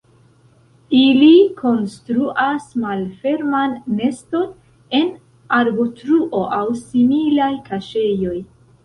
[0.99, 4.47] Ili konstruas malferman neston
[5.01, 5.11] en
[5.59, 8.35] arbotruo aŭ similaj kaŝeĵoj.